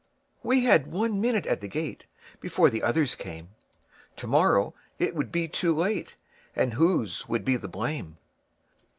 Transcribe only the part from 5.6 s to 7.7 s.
late, And whose would be the